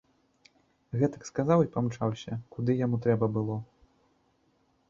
[1.01, 3.59] Гэтак сказаў і памчаўся, куды яму трэба было.